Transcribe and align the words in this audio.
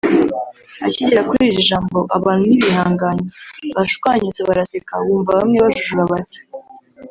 Akigera 0.87 1.25
kuri 1.29 1.43
iri 1.49 1.67
jambo 1.69 1.99
abantu 2.17 2.43
ntibihanganye 2.47 3.25
bashwanyutse 3.75 4.41
baraseka 4.49 4.93
wumva 5.05 5.31
bamwe 5.39 5.57
bajujura 5.63 6.03
bati 6.11 6.39